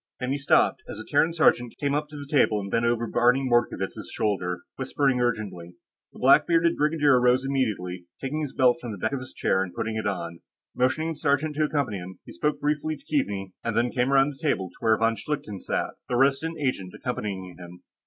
Then 0.19 0.31
he 0.31 0.39
stopped, 0.39 0.81
as 0.89 0.99
a 0.99 1.05
Terran 1.05 1.31
sergeant 1.31 1.75
came 1.79 1.93
up 1.93 2.07
to 2.09 2.17
the 2.17 2.25
table 2.25 2.59
and 2.59 2.71
bent 2.71 2.87
over 2.87 3.05
Barney 3.05 3.47
Mordkovitz' 3.47 4.11
shoulder, 4.11 4.63
whispering 4.75 5.21
urgently. 5.21 5.75
The 6.11 6.17
black 6.17 6.47
bearded 6.47 6.75
brigadier 6.75 7.21
rose 7.21 7.45
immediately, 7.45 8.07
taking 8.19 8.41
his 8.41 8.51
belt 8.51 8.79
from 8.81 8.93
the 8.93 8.97
back 8.97 9.11
of 9.13 9.19
his 9.19 9.31
chair 9.31 9.61
and 9.61 9.75
putting 9.75 9.95
it 9.97 10.07
on. 10.07 10.39
Motioning 10.75 11.09
the 11.09 11.15
sergeant 11.17 11.55
to 11.57 11.65
accompany 11.65 11.97
him, 11.97 12.17
he 12.25 12.31
spoke 12.31 12.59
briefly 12.59 12.97
to 12.97 13.05
Keaveney 13.05 13.53
and 13.63 13.77
then 13.77 13.91
came 13.91 14.11
around 14.11 14.31
the 14.31 14.41
table 14.41 14.69
to 14.69 14.75
where 14.79 14.97
von 14.97 15.15
Schlichten 15.15 15.59
sat, 15.59 15.91
the 16.09 16.15
Resident 16.17 16.57
Agent 16.59 16.91
accompanying 16.95 17.57
him. 17.59 17.83